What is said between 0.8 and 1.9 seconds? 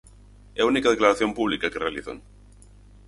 declaración pública que